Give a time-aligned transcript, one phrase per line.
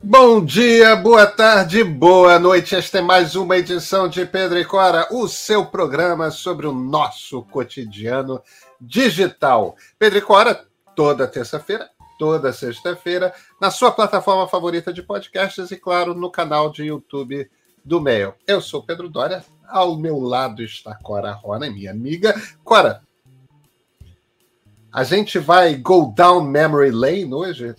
[0.00, 2.76] Bom dia, boa tarde, boa noite.
[2.76, 7.42] Esta é mais uma edição de Pedro e Cora, o seu programa sobre o nosso
[7.42, 8.40] cotidiano
[8.80, 9.74] digital.
[9.98, 10.64] Pedro e Cora,
[10.94, 16.84] toda terça-feira, toda sexta-feira, na sua plataforma favorita de podcasts e, claro, no canal de
[16.84, 17.50] YouTube
[17.84, 18.34] do Meio.
[18.46, 22.40] Eu sou Pedro Dória, ao meu lado está Cora Rona, minha amiga.
[22.62, 23.02] Cora,
[24.92, 27.74] a gente vai go down memory lane hoje?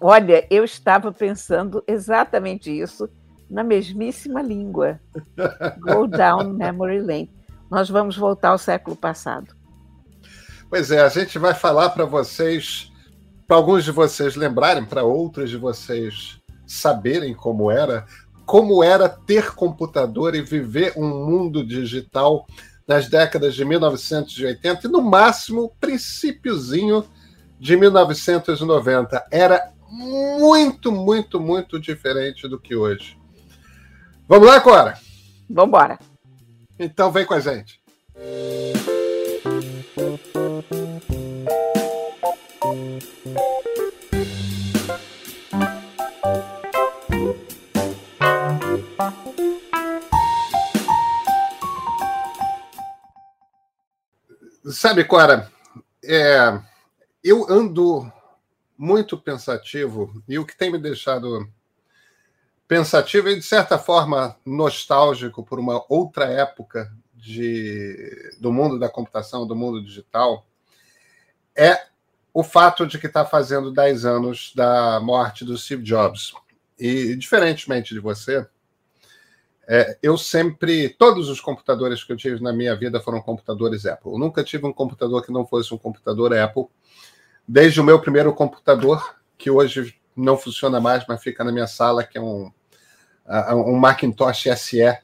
[0.00, 3.08] Olha, eu estava pensando exatamente isso
[3.48, 5.00] na mesmíssima língua.
[5.80, 7.30] Go down memory lane.
[7.70, 9.54] Nós vamos voltar ao século passado.
[10.68, 12.92] Pois é, a gente vai falar para vocês,
[13.46, 18.04] para alguns de vocês lembrarem, para outros de vocês saberem como era,
[18.44, 22.46] como era ter computador e viver um mundo digital
[22.86, 27.04] nas décadas de 1980 e no máximo princípiozinho
[27.58, 29.26] de 1990.
[29.30, 33.16] Era muito, muito, muito diferente do que hoje.
[34.28, 34.98] Vamos lá, Cora?
[35.48, 35.98] Vamos embora.
[36.78, 37.80] Então vem com a gente.
[54.68, 55.50] Sabe, Cora,
[56.04, 56.60] é,
[57.24, 58.12] eu ando
[58.76, 61.48] muito pensativo e o que tem me deixado
[62.68, 69.46] pensativo e, de certa forma, nostálgico por uma outra época de, do mundo da computação,
[69.46, 70.46] do mundo digital,
[71.54, 71.86] é
[72.32, 76.34] o fato de que está fazendo 10 anos da morte do Steve Jobs.
[76.78, 78.46] E, diferentemente de você,
[79.66, 80.90] é, eu sempre.
[80.90, 84.12] Todos os computadores que eu tive na minha vida foram computadores Apple.
[84.12, 86.66] Eu nunca tive um computador que não fosse um computador Apple
[87.46, 92.02] desde o meu primeiro computador, que hoje não funciona mais, mas fica na minha sala,
[92.02, 92.50] que é um,
[93.52, 94.98] um Macintosh SE,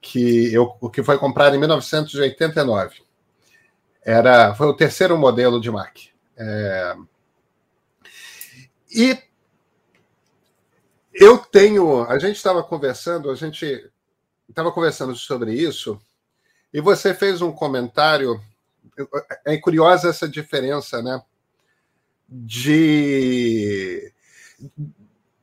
[0.00, 3.02] que, eu, que foi comprado em 1989.
[4.02, 5.96] Era, foi o terceiro modelo de Mac.
[6.36, 6.96] É,
[8.94, 9.18] e
[11.12, 12.04] eu tenho.
[12.04, 13.90] A gente estava conversando, a gente
[14.48, 16.00] estava conversando sobre isso,
[16.72, 18.40] e você fez um comentário.
[19.44, 21.20] É curiosa essa diferença, né?
[22.28, 24.12] De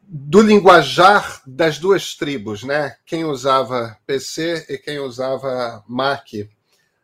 [0.05, 2.95] do linguajar das duas tribos, né?
[3.05, 6.27] Quem usava PC e quem usava Mac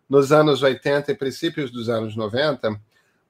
[0.08, 2.80] nos anos 80 e princípios dos anos 90.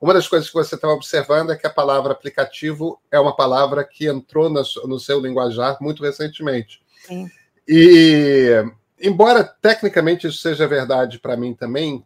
[0.02, 3.84] Uma das coisas que você estava observando é que a palavra aplicativo é uma palavra
[3.84, 6.82] que entrou no seu linguajar muito recentemente.
[7.06, 7.30] Sim.
[7.68, 8.64] E,
[9.00, 12.06] embora tecnicamente isso seja verdade para mim também,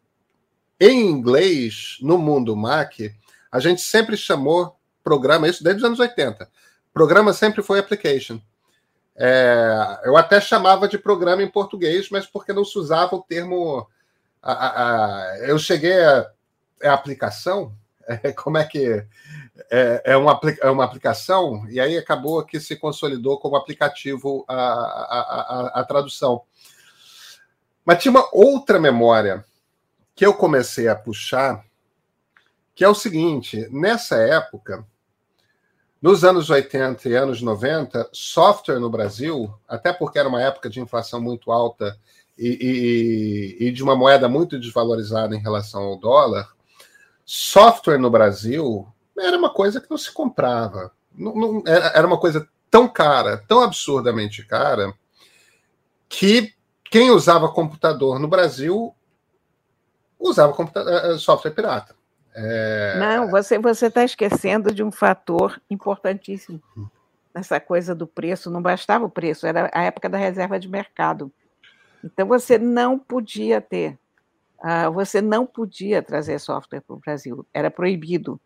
[0.80, 3.00] em inglês, no mundo Mac,
[3.54, 6.50] a gente sempre chamou programa, isso desde os anos 80.
[6.92, 8.42] Programa sempre foi application.
[9.16, 13.88] É, eu até chamava de programa em português, mas porque não se usava o termo.
[14.42, 16.32] A, a, a, eu cheguei a.
[16.82, 17.72] É aplicação?
[18.06, 19.06] É, como é que.
[19.72, 25.86] É, é, uma, é uma aplicação, e aí acabou que se consolidou como aplicativo a,
[25.88, 26.42] tradução.
[27.86, 29.46] Mas tinha uma outra memória
[30.16, 31.64] que eu comecei a puxar
[32.76, 34.86] que é o seguinte: nessa época,
[36.02, 40.82] nos anos 80 e anos 90, software no Brasil, até porque era uma época de
[40.82, 41.98] inflação muito alta
[42.38, 46.50] e, e, e de uma moeda muito desvalorizada em relação ao dólar,
[47.26, 50.92] software no Brasil era uma coisa que não se comprava.
[51.16, 54.94] Não, não, era uma coisa tão cara, tão absurdamente cara,
[56.10, 56.54] que
[56.86, 58.96] quem usava computador no Brasil
[60.20, 61.96] usava eh, software pirata.
[62.36, 62.98] É...
[62.98, 66.62] Não, você está esquecendo de um fator importantíssimo
[67.34, 68.50] nessa coisa do preço.
[68.50, 71.32] Não bastava o preço, era a época da reserva de mercado.
[72.04, 73.98] Então você não podia ter,
[74.60, 78.40] uh, você não podia trazer software para o Brasil, era proibido.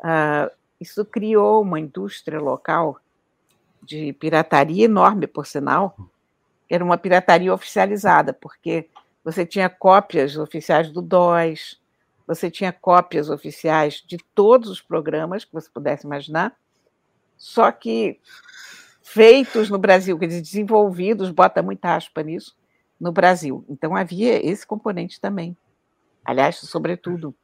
[0.00, 0.50] Uh,
[0.80, 2.98] isso criou uma indústria local
[3.82, 5.96] de pirataria enorme, por sinal.
[6.68, 8.88] Era uma pirataria oficializada, porque
[9.24, 11.80] você tinha cópias oficiais do DOS,
[12.26, 16.56] você tinha cópias oficiais de todos os programas que você pudesse imaginar,
[17.36, 18.20] só que
[19.02, 22.56] feitos no Brasil, quer dizer, desenvolvidos, bota muita aspa nisso,
[23.00, 23.64] no Brasil.
[23.68, 25.56] Então havia esse componente também.
[26.24, 27.34] Aliás, sobretudo.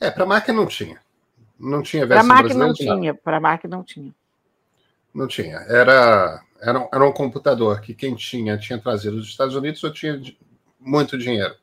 [0.00, 1.00] É, para a máquina não tinha.
[1.58, 4.14] Não tinha versão Para a máquina não tinha, para a máquina não tinha.
[5.14, 5.58] Não tinha.
[5.68, 9.92] Era, era, um, era um computador que quem tinha tinha trazido dos Estados Unidos ou
[9.92, 10.20] tinha
[10.80, 11.54] muito dinheiro.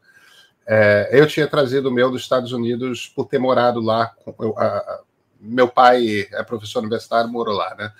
[0.67, 4.11] É, eu tinha trazido o meu dos Estados Unidos por ter morado lá.
[4.39, 5.01] Eu, a,
[5.39, 7.91] meu pai é professor universitário, morou lá, né?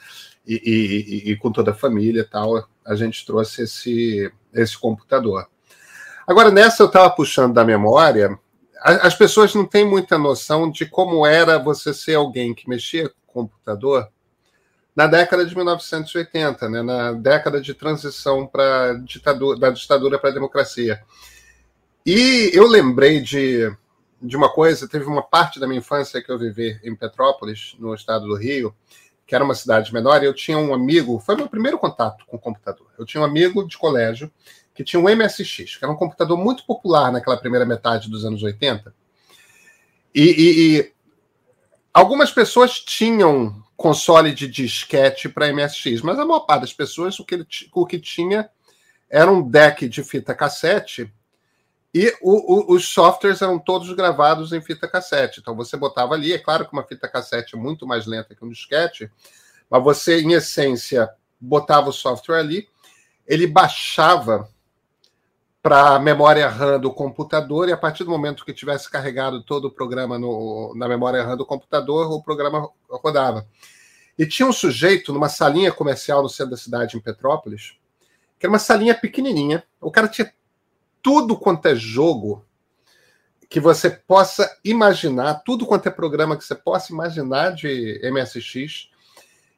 [0.45, 4.77] E, e, e, e com toda a família e tal, a gente trouxe esse, esse
[4.77, 5.47] computador.
[6.25, 8.37] Agora, nessa eu estava puxando da memória,
[8.81, 13.43] as pessoas não têm muita noção de como era você ser alguém que mexia com
[13.43, 14.09] computador
[14.95, 20.33] na década de 1980, né, na década de transição para ditadura, da ditadura para a
[20.33, 21.01] democracia.
[22.06, 23.71] E eu lembrei de,
[24.21, 27.94] de uma coisa, teve uma parte da minha infância que eu vivi em Petrópolis, no
[27.94, 28.75] estado do Rio,
[29.27, 32.38] que era uma cidade menor, e eu tinha um amigo, foi meu primeiro contato com
[32.38, 32.88] o computador.
[32.98, 34.31] Eu tinha um amigo de colégio
[34.74, 38.42] que tinha um MSX, que era um computador muito popular naquela primeira metade dos anos
[38.42, 38.94] 80.
[40.13, 40.94] E, e, e
[41.94, 47.25] algumas pessoas tinham console de disquete para MSX, mas a maior parte das pessoas o
[47.25, 48.50] que, ele, o que tinha
[49.09, 51.12] era um deck de fita cassete
[51.93, 55.39] e o, o, os softwares eram todos gravados em fita cassete.
[55.41, 58.45] Então você botava ali, é claro que uma fita cassete é muito mais lenta que
[58.45, 59.11] um disquete,
[59.69, 61.09] mas você, em essência,
[61.39, 62.67] botava o software ali,
[63.27, 64.49] ele baixava
[65.61, 69.65] para a memória RAM do computador e a partir do momento que tivesse carregado todo
[69.65, 73.45] o programa no, na memória RAM do computador, o programa rodava.
[74.17, 77.77] E tinha um sujeito numa salinha comercial no centro da cidade, em Petrópolis,
[78.39, 79.63] que era uma salinha pequenininha.
[79.79, 80.31] O cara tinha
[81.01, 82.45] tudo quanto é jogo
[83.50, 88.89] que você possa imaginar, tudo quanto é programa que você possa imaginar de MSX.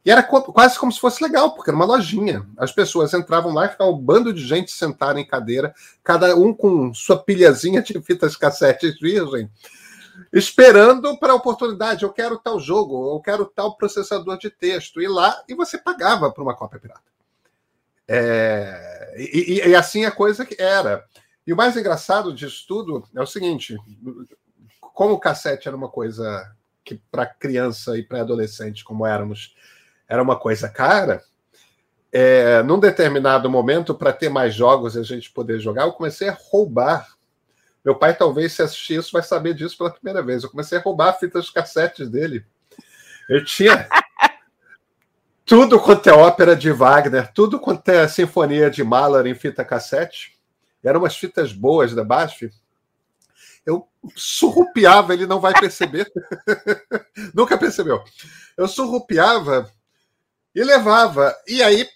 [0.06, 2.46] E era quase como se fosse legal, porque era uma lojinha.
[2.58, 5.74] As pessoas entravam lá e ficava um bando de gente sentada em cadeira,
[6.04, 9.50] cada um com sua pilhazinha de fitas cassetes virgem,
[10.34, 12.04] esperando para a oportunidade.
[12.04, 15.02] Eu quero tal jogo, eu quero tal processador de texto.
[15.02, 17.14] E lá, e você pagava por uma cópia pirata.
[18.08, 21.06] É, e, e, e assim a coisa que era.
[21.46, 23.78] E o mais engraçado disso tudo é o seguinte:
[24.80, 29.56] como o cassete era uma coisa que para criança e pré-adolescente, como éramos,
[30.08, 31.24] era uma coisa cara,
[32.16, 36.30] é, num determinado momento, para ter mais jogos e a gente poder jogar, eu comecei
[36.30, 37.08] a roubar.
[37.84, 40.44] Meu pai, talvez, se assistir isso, vai saber disso pela primeira vez.
[40.44, 42.46] Eu comecei a roubar fitas cassetes dele.
[43.28, 43.90] Eu tinha
[45.44, 50.33] tudo quanto é ópera de Wagner, tudo quanto é sinfonia de Mahler em fita cassete.
[50.84, 52.52] Eram umas fitas boas da BASF.
[53.66, 56.12] Eu surrupiava, ele não vai perceber.
[57.34, 58.04] Nunca percebeu.
[58.58, 59.72] Eu surrupiava
[60.54, 61.36] e levava.
[61.48, 61.88] E aí,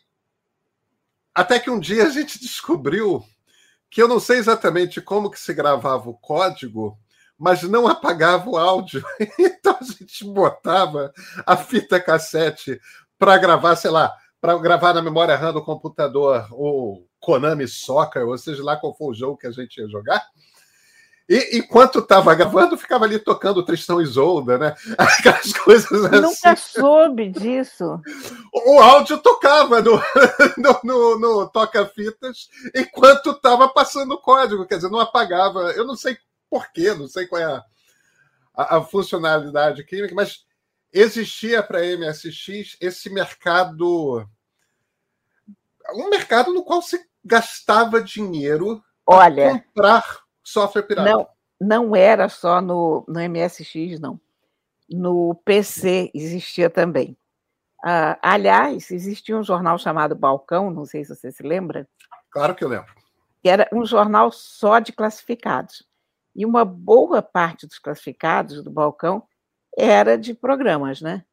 [1.36, 3.24] até que um dia a gente descobriu
[3.90, 6.98] que eu não sei exatamente como que se gravava o código,
[7.38, 9.04] mas não apagava o áudio.
[9.38, 11.14] Então a gente botava
[11.46, 12.80] a fita cassete
[13.20, 18.38] para gravar, sei lá, para gravar na memória RAM do computador o Konami Soccer, ou
[18.38, 20.24] seja lá qual for o jogo que a gente ia jogar.
[21.30, 24.76] E enquanto estava gravando, ficava ali tocando Tristão e Isolda, né?
[24.98, 26.22] Aquelas coisas assim.
[26.22, 28.02] Nunca soube disso.
[28.54, 30.02] O áudio tocava no,
[30.58, 35.72] no, no, no toca-fitas enquanto estava passando o código, quer dizer, não apagava.
[35.72, 36.18] Eu não sei
[36.50, 37.64] porquê, não sei qual é a,
[38.56, 40.46] a, a funcionalidade química, mas
[40.94, 44.26] existia para a MSX esse mercado.
[45.94, 51.10] Um mercado no qual se gastava dinheiro para comprar software pirata.
[51.10, 51.28] Não,
[51.60, 54.20] não era só no, no MSX, não.
[54.90, 57.18] No PC existia também.
[57.86, 61.88] Uh, aliás, existia um jornal chamado Balcão, não sei se você se lembra.
[62.32, 62.94] Claro que eu lembro.
[63.42, 65.86] Que era um jornal só de classificados.
[66.36, 69.24] E uma boa parte dos classificados do Balcão
[69.78, 71.24] era de programas, né?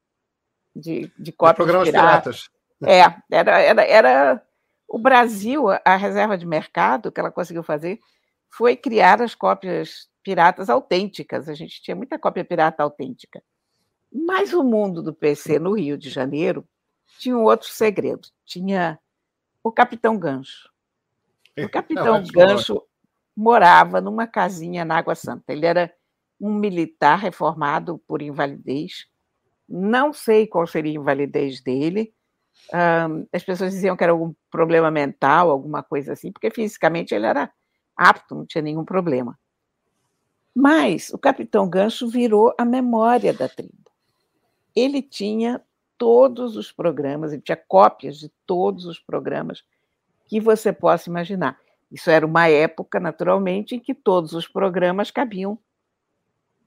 [0.75, 2.50] De, de cópias de programas piratas.
[2.86, 3.00] É,
[3.30, 4.42] era, era, era
[4.88, 8.00] o Brasil, a reserva de mercado que ela conseguiu fazer
[8.48, 11.48] foi criar as cópias piratas autênticas.
[11.48, 13.42] A gente tinha muita cópia pirata autêntica.
[14.12, 16.66] Mas o mundo do PC no Rio de Janeiro
[17.18, 18.28] tinha um outro segredo.
[18.44, 18.98] Tinha
[19.62, 20.70] o Capitão Gancho.
[21.58, 22.82] O Capitão Não, Gancho
[23.36, 25.52] morava numa casinha na Água Santa.
[25.52, 25.92] Ele era
[26.40, 29.06] um militar reformado por invalidez.
[29.68, 32.14] Não sei qual seria a invalidez dele.
[33.32, 37.50] As pessoas diziam que era algum problema mental, alguma coisa assim, porque fisicamente ele era
[37.96, 39.38] apto, não tinha nenhum problema.
[40.54, 43.90] Mas o Capitão Gancho virou a memória da tribo.
[44.75, 45.61] Ele tinha
[45.99, 49.64] todos os programas, ele tinha cópias de todos os programas
[50.26, 51.58] que você possa imaginar.
[51.90, 55.58] Isso era uma época, naturalmente, em que todos os programas cabiam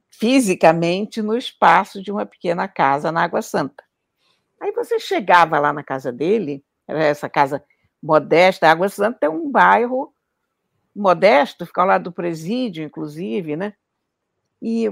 [0.09, 3.83] fisicamente no espaço de uma pequena casa na Água Santa.
[4.59, 7.63] Aí você chegava lá na casa dele, era essa casa
[8.01, 10.13] modesta, Água Santa é um bairro
[10.95, 13.73] modesto, ficar ao lado do presídio, inclusive, né?
[14.61, 14.91] E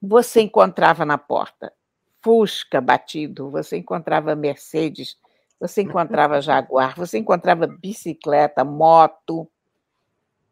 [0.00, 1.72] você encontrava na porta
[2.20, 5.16] Fusca batido, você encontrava Mercedes,
[5.60, 9.48] você encontrava Jaguar, você encontrava bicicleta, moto,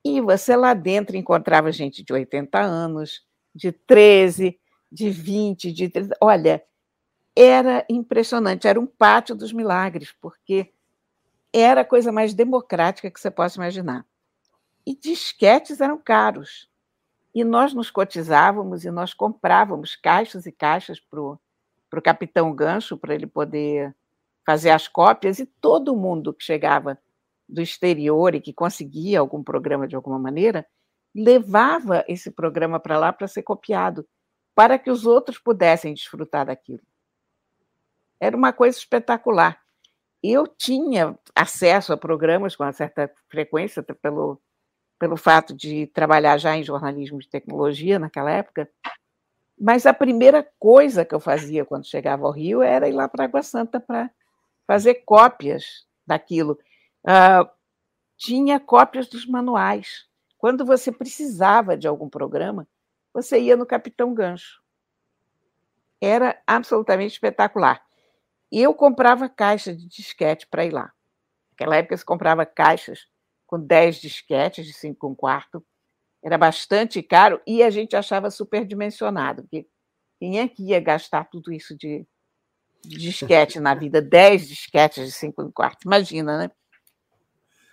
[0.04, 4.56] e você lá dentro encontrava gente de 80 anos, de 13,
[4.90, 6.16] de 20, de 30.
[6.20, 6.62] Olha,
[7.36, 10.72] era impressionante, era um pátio dos milagres, porque
[11.52, 14.06] era a coisa mais democrática que você possa imaginar.
[14.86, 16.70] E disquetes eram caros.
[17.34, 23.14] E nós nos cotizávamos e nós comprávamos caixas e caixas para o capitão Gancho, para
[23.14, 23.94] ele poder
[24.46, 26.98] fazer as cópias, e todo mundo que chegava
[27.48, 30.66] do exterior e que conseguia algum programa de alguma maneira,
[31.14, 34.06] levava esse programa para lá para ser copiado,
[34.54, 36.82] para que os outros pudessem desfrutar daquilo.
[38.20, 39.60] Era uma coisa espetacular.
[40.22, 44.40] Eu tinha acesso a programas com uma certa frequência, pelo,
[44.98, 48.68] pelo fato de trabalhar já em jornalismo de tecnologia naquela época,
[49.58, 53.24] mas a primeira coisa que eu fazia quando chegava ao Rio era ir lá para
[53.24, 54.10] Água Santa para
[54.66, 56.58] fazer cópias daquilo.
[57.04, 57.48] Uh,
[58.16, 60.06] tinha cópias dos manuais.
[60.36, 62.68] Quando você precisava de algum programa,
[63.14, 64.60] você ia no Capitão Gancho.
[66.00, 67.85] Era absolutamente espetacular.
[68.58, 70.90] Eu comprava caixa de disquete para ir lá.
[71.50, 73.06] Naquela época, você comprava caixas
[73.46, 75.62] com 10 disquetes de 5 um quarto.
[76.24, 79.68] Era bastante caro e a gente achava superdimensionado, porque
[80.18, 82.06] quem é que ia gastar tudo isso de,
[82.82, 84.00] de disquete na vida?
[84.00, 85.84] 10 disquetes de 5 um quarto.
[85.84, 86.50] Imagina, né?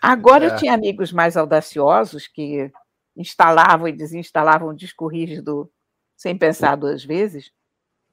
[0.01, 0.47] Agora é.
[0.49, 2.69] eu tinha amigos mais audaciosos que
[3.15, 5.71] instalavam e desinstalavam o disco rígido
[6.17, 7.53] sem pensar duas vezes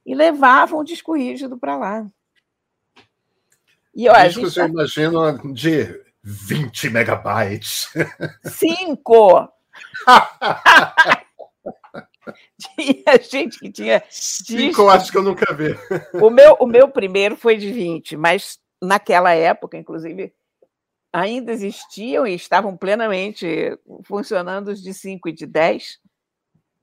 [0.07, 2.09] e levavam o disco rígido para lá.
[3.95, 4.59] E, ó, Discos, gente...
[4.59, 7.89] eu imagino, de 20 megabytes.
[8.45, 9.49] Cinco!
[12.77, 14.03] tinha gente que tinha.
[14.09, 15.77] Cinco, eu acho que eu nunca vi.
[16.15, 20.33] o, meu, o meu primeiro foi de 20, mas naquela época, inclusive,
[21.13, 25.99] ainda existiam e estavam plenamente funcionando os de 5 e de 10.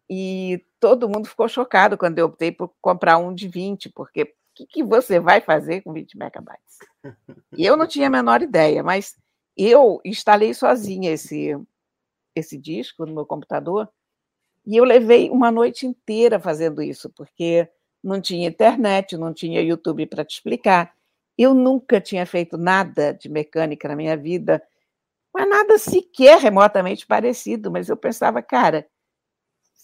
[0.10, 4.66] E todo mundo ficou chocado quando eu optei por comprar um de 20, porque que,
[4.66, 6.78] que você vai fazer com 20 megabytes?
[7.56, 9.16] E eu não tinha a menor ideia, mas
[9.56, 11.56] eu instalei sozinha esse,
[12.36, 13.90] esse disco no meu computador
[14.66, 17.70] e eu levei uma noite inteira fazendo isso, porque
[18.04, 20.94] não tinha internet, não tinha YouTube para te explicar.
[21.38, 24.62] Eu nunca tinha feito nada de mecânica na minha vida,
[25.34, 27.72] mas nada sequer remotamente parecido.
[27.72, 28.88] Mas eu pensava, cara,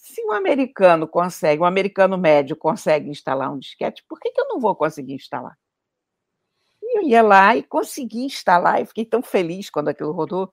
[0.04, 4.48] se um americano consegue, um americano médio consegue instalar um disquete, por que, que eu
[4.48, 5.58] não vou conseguir instalar?
[6.82, 10.52] E eu ia lá e consegui instalar, e fiquei tão feliz quando aquilo rodou.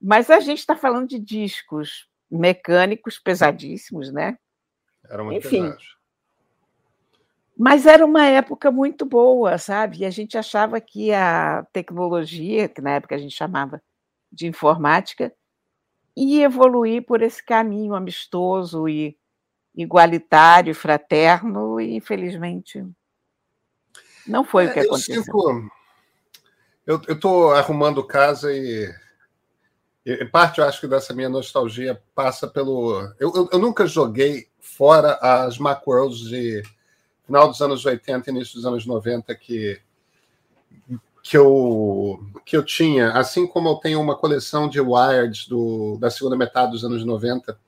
[0.00, 4.38] Mas a gente está falando de discos mecânicos pesadíssimos, né?
[5.04, 5.98] Era muito Enfim, pesados.
[7.54, 9.98] Mas era uma época muito boa, sabe?
[9.98, 13.82] E a gente achava que a tecnologia, que na época a gente chamava
[14.32, 15.30] de informática,
[16.16, 19.16] ia evoluir por esse caminho amistoso e
[19.74, 22.84] igualitário, fraterno, e infelizmente
[24.26, 25.22] não foi é, o que aconteceu.
[25.22, 25.70] Sinto,
[26.86, 28.92] eu estou arrumando casa e,
[30.04, 33.00] em parte, eu acho que dessa minha nostalgia passa pelo.
[33.18, 36.62] Eu, eu, eu nunca joguei fora as Macworlds de
[37.24, 39.80] final dos anos 80, início dos anos 90, que,
[41.22, 46.10] que, eu, que eu tinha, assim como eu tenho uma coleção de Wired do, da
[46.10, 47.58] segunda metade dos anos 90,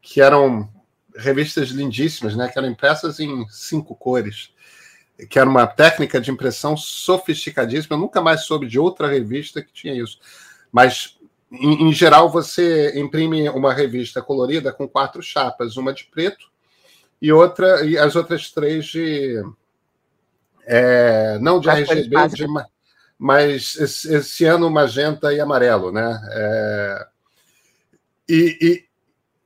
[0.00, 0.68] que eram
[1.16, 4.52] revistas lindíssimas, né, que eram impressas em cinco cores,
[5.28, 7.96] que era uma técnica de impressão sofisticadíssima.
[7.96, 10.18] Eu nunca mais soube de outra revista que tinha isso.
[10.70, 11.18] Mas,
[11.50, 16.48] em, em geral, você imprime uma revista colorida com quatro chapas, uma de preto,
[17.20, 19.42] e outra e as outras três de
[20.64, 22.46] é, não de RGB, de,
[23.18, 26.20] mas esse, esse, ano magenta e amarelo, né?
[26.30, 27.06] É,
[28.28, 28.88] e, e,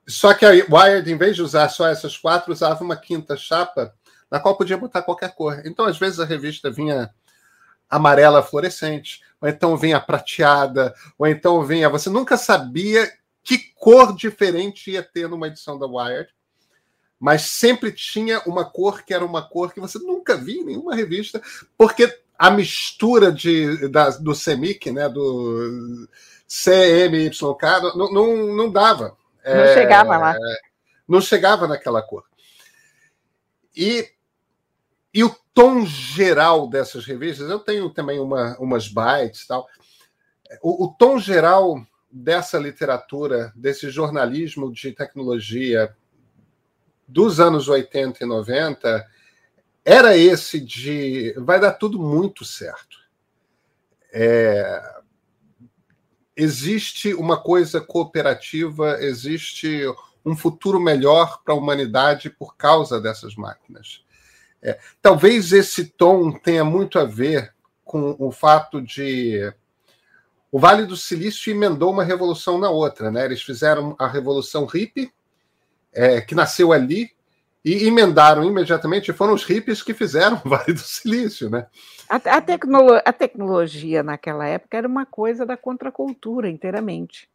[0.07, 3.95] só que a Wired, em vez de usar só essas quatro, usava uma quinta chapa
[4.31, 5.63] na qual podia botar qualquer cor.
[5.65, 7.11] Então, às vezes a revista vinha
[7.89, 11.89] amarela fluorescente, ou então vinha prateada, ou então vinha.
[11.89, 13.11] Você nunca sabia
[13.43, 16.29] que cor diferente ia ter numa edição da Wired
[17.23, 20.93] mas sempre tinha uma cor que era uma cor que você nunca viu em nenhuma
[20.93, 21.41] revista,
[21.79, 26.09] porque a mistura de, da, do CMYK, né, do
[26.49, 27.41] CMYK,
[27.95, 29.17] não, não, não dava.
[29.45, 30.37] Não é, chegava lá.
[31.09, 32.25] Não chegava naquela cor.
[33.77, 34.09] E,
[35.13, 39.67] e o tom geral dessas revistas, eu tenho também uma, umas bytes e tal.
[40.63, 45.95] O, o tom geral dessa literatura, desse jornalismo de tecnologia
[47.09, 49.07] dos anos 80 e 90
[49.85, 52.99] era esse de vai dar tudo muito certo.
[54.13, 54.83] É,
[56.37, 59.85] existe uma coisa cooperativa, existe
[60.25, 64.05] um futuro melhor para a humanidade por causa dessas máquinas.
[64.63, 67.53] É, talvez esse tom tenha muito a ver
[67.85, 69.53] com o fato de
[70.53, 73.25] o Vale do Silício emendou uma revolução na outra, né?
[73.25, 75.11] Eles fizeram a revolução hippie,
[75.93, 77.11] é, que nasceu ali,
[77.65, 79.13] e emendaram imediatamente.
[79.13, 81.67] Foram os hippies que fizeram o Vale do Silício, né?
[82.09, 87.29] A, a, a tecnologia naquela época era uma coisa da contracultura inteiramente.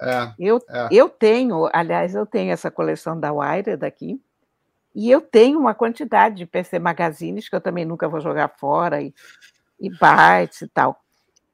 [0.00, 0.88] É, eu, é.
[0.90, 4.20] eu tenho, aliás, eu tenho essa coleção da Wire daqui,
[4.94, 9.00] e eu tenho uma quantidade de PC Magazines que eu também nunca vou jogar fora,
[9.00, 9.14] e,
[9.80, 11.00] e bytes e tal.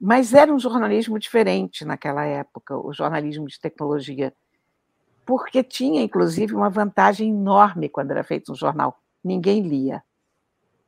[0.01, 4.33] Mas era um jornalismo diferente naquela época, o jornalismo de tecnologia,
[5.29, 10.03] porque tinha, inclusive, uma vantagem enorme quando era feito um jornal: ninguém lia.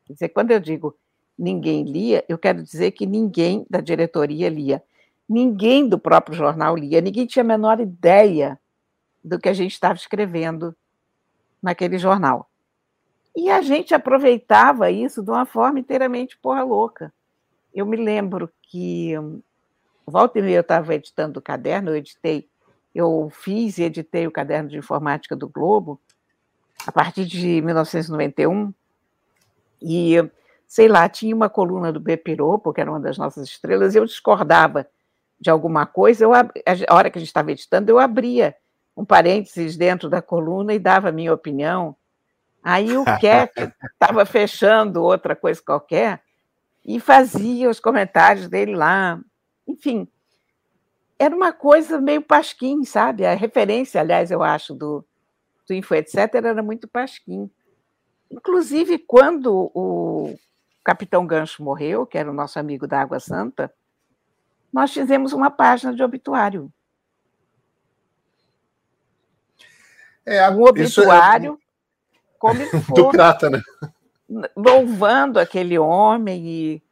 [0.07, 0.97] Quer dizer, quando eu digo
[1.39, 4.83] ninguém lia, eu quero dizer que ninguém da diretoria lia,
[5.29, 8.59] ninguém do próprio jornal lia, ninguém tinha a menor ideia
[9.23, 10.75] do que a gente estava escrevendo
[11.63, 12.51] naquele jornal.
[13.37, 17.13] E a gente aproveitava isso de uma forma inteiramente porra louca.
[17.75, 19.13] Eu me lembro que
[20.07, 22.50] volta e meia eu estava editando o caderno, eu editei,
[22.95, 26.01] eu fiz e editei o caderno de informática do Globo
[26.87, 28.73] a partir de 1991
[29.83, 30.17] e
[30.71, 34.05] sei lá, tinha uma coluna do Bepiropo, que era uma das nossas estrelas, e eu
[34.05, 34.87] discordava
[35.41, 36.45] de alguma coisa, eu, a
[36.91, 38.55] hora que a gente estava editando, eu abria
[38.97, 41.97] um parênteses dentro da coluna e dava a minha opinião.
[42.63, 46.23] Aí o Keck estava fechando outra coisa qualquer,
[46.85, 49.19] e fazia os comentários dele lá.
[49.67, 50.07] Enfim,
[51.21, 53.27] era uma coisa meio pasquim, sabe?
[53.27, 55.05] A referência, aliás, eu acho, do,
[55.69, 56.17] do Info Etc.
[56.17, 57.51] era muito pasquim.
[58.31, 60.35] Inclusive, quando o
[60.83, 63.71] Capitão Gancho morreu, que era o nosso amigo da Água Santa,
[64.73, 66.73] nós fizemos uma página de obituário.
[70.25, 72.17] É, um obituário, é...
[72.39, 72.61] como
[72.95, 73.61] do Prata, né?
[74.57, 76.83] louvando aquele homem e,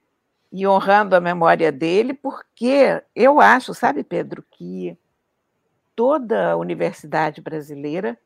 [0.51, 4.97] e honrando a memória dele, porque eu acho, sabe, Pedro, que
[5.95, 8.19] toda a universidade brasileira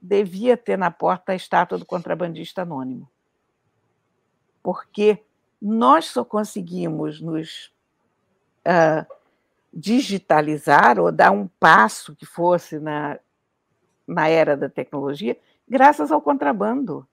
[0.00, 3.10] devia ter na porta a estátua do contrabandista anônimo.
[4.62, 5.22] Porque
[5.60, 7.72] nós só conseguimos nos
[8.66, 9.06] uh,
[9.72, 13.18] digitalizar ou dar um passo que fosse na,
[14.06, 17.06] na era da tecnologia graças ao contrabando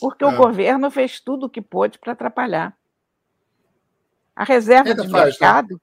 [0.00, 0.26] porque é.
[0.26, 2.76] o governo fez tudo o que pôde para atrapalhar.
[4.36, 5.80] A reserva Ainda de faz, mercado, né?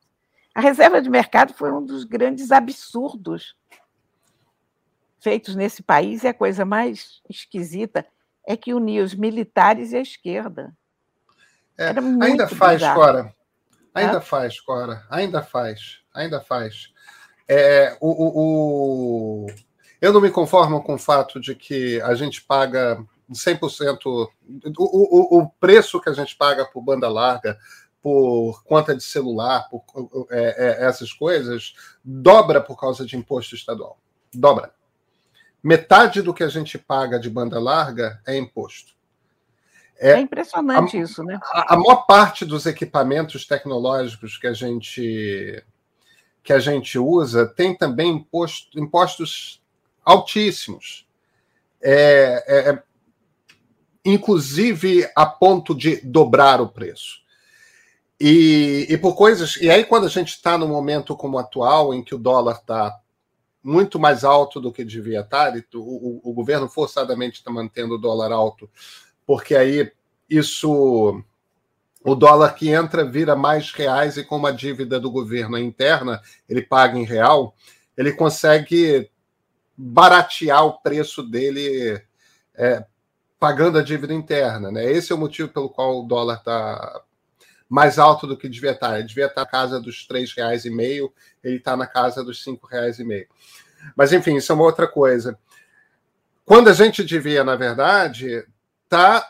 [0.54, 3.56] a reserva de mercado foi um dos grandes absurdos
[5.20, 8.06] feitos nesse país e a coisa mais esquisita
[8.46, 10.76] é que unia os militares e a esquerda.
[11.78, 11.88] É,
[12.22, 13.00] ainda faz, bizarro.
[13.00, 13.36] Cora.
[13.96, 15.06] Ainda faz, Cora.
[15.10, 16.00] Ainda faz.
[16.14, 16.92] Ainda faz.
[17.48, 19.48] É, o, o, o,
[20.02, 23.98] Eu não me conformo com o fato de que a gente paga 100%.
[24.06, 24.30] O,
[24.78, 27.58] o, o preço que a gente paga por banda larga,
[28.04, 29.82] por conta de celular, por
[30.30, 33.98] é, é, essas coisas, dobra por causa de imposto estadual.
[34.34, 34.74] Dobra.
[35.64, 38.92] Metade do que a gente paga de banda larga é imposto.
[39.98, 41.40] É, é impressionante a, isso, né?
[41.54, 45.64] A, a maior parte dos equipamentos tecnológicos que a gente
[46.44, 49.64] que a gente usa tem também imposto, impostos
[50.04, 51.08] altíssimos.
[51.82, 52.84] É, é, é
[54.04, 57.23] inclusive a ponto de dobrar o preço.
[58.26, 59.58] E, e por coisas.
[59.58, 62.98] E aí, quando a gente está no momento como atual, em que o dólar está
[63.62, 67.98] muito mais alto do que devia estar, o, o, o governo forçadamente está mantendo o
[67.98, 68.70] dólar alto,
[69.28, 69.92] porque aí
[70.30, 71.22] isso.
[72.06, 76.62] O dólar que entra vira mais reais e com uma dívida do governo interna, ele
[76.62, 77.54] paga em real,
[77.98, 79.10] ele consegue
[79.76, 82.02] baratear o preço dele
[82.56, 82.86] é,
[83.38, 84.72] pagando a dívida interna.
[84.72, 84.90] Né?
[84.90, 87.03] Esse é o motivo pelo qual o dólar está
[87.74, 89.00] mais alto do que devia estar.
[89.00, 91.12] Ele devia estar na casa dos R$ 3,5,
[91.44, 93.26] ele está na casa dos R$ 5,5.
[93.98, 95.36] Mas, enfim, isso é uma outra coisa.
[96.46, 98.46] Quando a gente devia, na verdade,
[98.88, 99.28] tá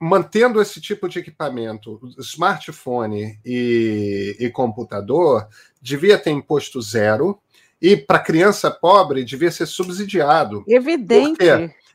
[0.00, 5.46] mantendo esse tipo de equipamento, smartphone e, e computador,
[5.78, 7.38] devia ter imposto zero,
[7.82, 10.64] e para criança pobre devia ser subsidiado.
[10.66, 11.44] Evidente.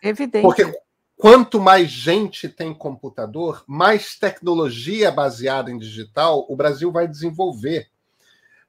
[0.03, 0.43] Evidente.
[0.43, 0.71] Porque
[1.17, 7.89] Quanto mais gente tem computador, mais tecnologia baseada em digital o Brasil vai desenvolver.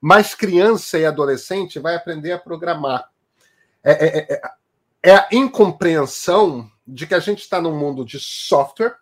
[0.00, 3.10] Mais criança e adolescente vai aprender a programar.
[3.84, 4.58] É, é, é, é
[5.02, 8.96] é a incompreensão de que a gente está num mundo de software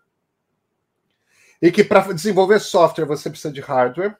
[1.60, 4.16] e que para desenvolver software você precisa de hardware.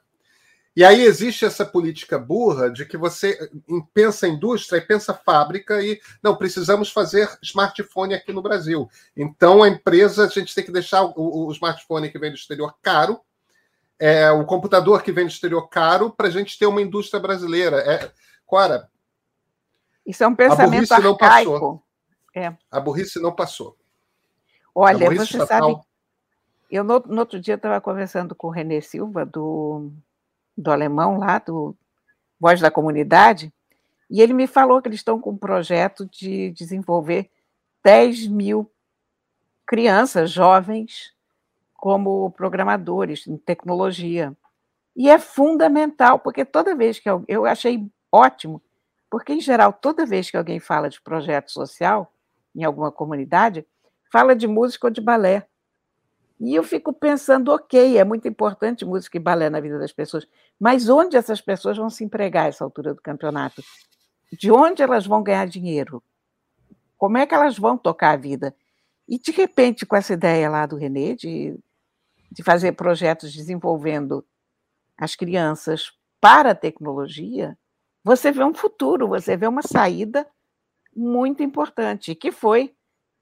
[0.77, 3.49] E aí existe essa política burra de que você
[3.95, 8.87] pensa indústria e pensa fábrica e não precisamos fazer smartphone aqui no Brasil.
[9.15, 12.75] Então a empresa a gente tem que deixar o, o smartphone que vem do exterior
[12.79, 13.19] caro,
[13.97, 17.77] é, o computador que vem do exterior caro para a gente ter uma indústria brasileira.
[17.77, 18.11] É,
[18.45, 18.87] Cora,
[20.05, 21.09] isso é um pensamento a arcaico.
[21.09, 21.83] Não passou.
[22.35, 22.55] É.
[22.69, 23.75] A burrice não passou.
[24.75, 25.71] Olha, você estatal...
[25.71, 25.81] sabe,
[26.69, 29.91] eu no, no outro dia estava conversando com o Renê Silva, do,
[30.57, 31.75] do alemão lá, do
[32.39, 33.53] Voz da Comunidade,
[34.09, 37.29] e ele me falou que eles estão com um projeto de desenvolver
[37.83, 38.71] 10 mil
[39.65, 41.13] crianças, jovens,
[41.75, 44.35] como programadores em tecnologia.
[44.95, 48.61] E é fundamental, porque toda vez que eu, eu achei ótimo
[49.09, 52.11] porque, em geral, toda vez que alguém fala de projeto social
[52.55, 53.65] em alguma comunidade,
[54.11, 55.47] fala de música ou de balé.
[56.39, 60.27] E eu fico pensando, ok, é muito importante música e balé na vida das pessoas,
[60.59, 63.63] mas onde essas pessoas vão se empregar essa altura do campeonato?
[64.31, 66.03] De onde elas vão ganhar dinheiro?
[66.95, 68.55] Como é que elas vão tocar a vida?
[69.07, 71.57] E, de repente, com essa ideia lá do Renê de,
[72.31, 74.23] de fazer projetos desenvolvendo
[74.97, 77.57] as crianças para a tecnologia,
[78.03, 80.27] você vê um futuro, você vê uma saída
[80.95, 82.75] muito importante, que foi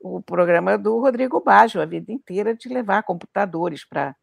[0.05, 4.15] o programa do Rodrigo Baggio, a vida inteira, de levar computadores para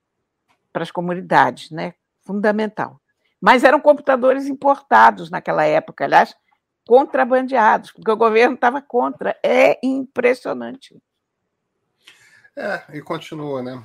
[0.74, 1.94] as comunidades, né?
[2.24, 3.00] fundamental.
[3.40, 6.34] Mas eram computadores importados naquela época, aliás,
[6.86, 9.36] contrabandeados, porque o governo estava contra.
[9.42, 11.02] É impressionante.
[12.56, 13.82] É, e continua, né?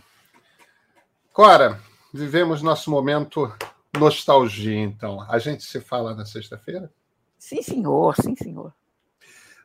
[1.34, 1.80] Cora,
[2.14, 3.52] vivemos nosso momento
[3.98, 5.22] nostalgia, então.
[5.30, 6.92] A gente se fala na sexta-feira?
[7.40, 8.74] Sim, senhor, sim, senhor.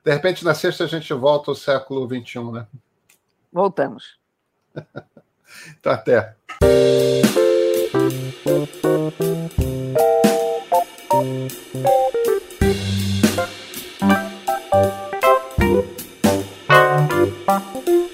[0.05, 2.67] De repente, na sexta, a gente volta ao século XXI, né?
[3.53, 4.19] Voltamos.
[5.79, 6.35] então, até.
[17.53, 18.12] Thank